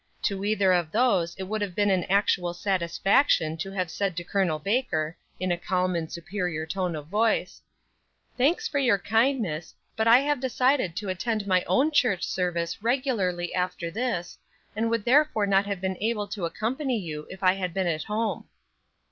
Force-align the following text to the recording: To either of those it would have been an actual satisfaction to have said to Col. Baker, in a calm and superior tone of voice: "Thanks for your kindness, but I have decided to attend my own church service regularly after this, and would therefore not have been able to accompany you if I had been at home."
To 0.23 0.43
either 0.43 0.73
of 0.73 0.91
those 0.91 1.35
it 1.35 1.43
would 1.43 1.61
have 1.61 1.75
been 1.75 1.91
an 1.91 2.05
actual 2.05 2.55
satisfaction 2.55 3.55
to 3.57 3.69
have 3.73 3.91
said 3.91 4.17
to 4.17 4.23
Col. 4.23 4.57
Baker, 4.57 5.15
in 5.39 5.51
a 5.51 5.57
calm 5.59 5.95
and 5.95 6.11
superior 6.11 6.65
tone 6.65 6.95
of 6.95 7.05
voice: 7.05 7.61
"Thanks 8.35 8.67
for 8.67 8.79
your 8.79 8.97
kindness, 8.97 9.75
but 9.95 10.07
I 10.07 10.17
have 10.21 10.39
decided 10.39 10.95
to 10.95 11.09
attend 11.09 11.45
my 11.45 11.63
own 11.67 11.91
church 11.91 12.23
service 12.23 12.81
regularly 12.81 13.53
after 13.53 13.91
this, 13.91 14.39
and 14.75 14.89
would 14.89 15.05
therefore 15.05 15.45
not 15.45 15.67
have 15.67 15.79
been 15.81 15.97
able 16.01 16.27
to 16.29 16.45
accompany 16.45 16.97
you 16.97 17.27
if 17.29 17.43
I 17.43 17.53
had 17.53 17.71
been 17.71 17.85
at 17.85 18.05
home." 18.05 18.45